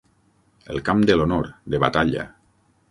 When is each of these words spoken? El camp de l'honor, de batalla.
El 0.75 0.81
camp 0.87 1.03
de 1.11 1.19
l'honor, 1.19 1.51
de 1.75 1.85
batalla. 1.87 2.29